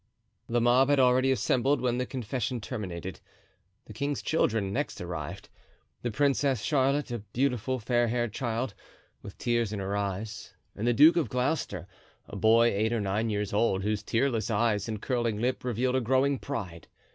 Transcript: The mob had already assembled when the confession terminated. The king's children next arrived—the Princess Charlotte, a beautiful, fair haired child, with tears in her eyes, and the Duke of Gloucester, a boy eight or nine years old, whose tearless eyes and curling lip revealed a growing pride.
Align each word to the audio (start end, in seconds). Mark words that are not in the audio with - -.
The 0.49 0.59
mob 0.61 0.89
had 0.89 0.99
already 0.99 1.29
assembled 1.31 1.79
when 1.79 1.99
the 1.99 2.07
confession 2.07 2.59
terminated. 2.59 3.19
The 3.85 3.93
king's 3.93 4.23
children 4.23 4.73
next 4.73 4.99
arrived—the 4.99 6.09
Princess 6.09 6.63
Charlotte, 6.63 7.11
a 7.11 7.19
beautiful, 7.19 7.77
fair 7.77 8.07
haired 8.07 8.33
child, 8.33 8.73
with 9.21 9.37
tears 9.37 9.71
in 9.71 9.77
her 9.77 9.95
eyes, 9.95 10.55
and 10.75 10.87
the 10.87 10.91
Duke 10.93 11.17
of 11.17 11.29
Gloucester, 11.29 11.85
a 12.27 12.35
boy 12.35 12.69
eight 12.73 12.91
or 12.91 12.99
nine 12.99 13.29
years 13.29 13.53
old, 13.53 13.83
whose 13.83 14.01
tearless 14.01 14.49
eyes 14.49 14.89
and 14.89 14.99
curling 15.03 15.39
lip 15.39 15.63
revealed 15.63 15.95
a 15.95 16.01
growing 16.01 16.39
pride. 16.39 16.87